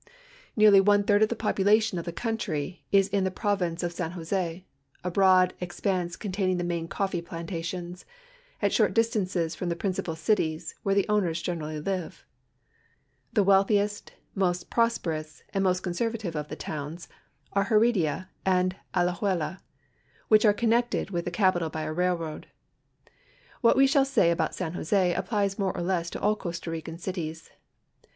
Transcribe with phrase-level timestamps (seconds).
[0.55, 4.13] Nearly one third of the population of tiie country is in the province of San
[4.13, 4.65] Jose,
[5.03, 8.03] a liroad expanse containing the n)ain cofl'ee plantations,
[8.63, 12.25] at siiort distances from tiie princi^jal cities, where tlie owners generally live.
[13.33, 17.07] The wealthiest, most prosperous, an<l most conservative of tiie towns
[17.53, 19.59] are Heredia and Alajuela,
[20.29, 22.47] which are connected with the capital by a railroad.
[23.63, 26.97] W'iiat we shall say about San Jose applies more or less to all Costa Rican
[26.97, 27.51] cities.